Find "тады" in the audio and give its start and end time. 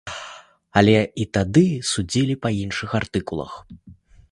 1.39-1.63